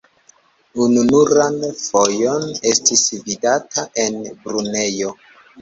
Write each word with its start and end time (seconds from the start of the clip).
Ununuran 0.85 1.59
fojon 1.81 2.49
estis 2.71 3.05
vidata 3.29 3.87
en 4.07 4.19
Brunejo. 4.47 5.17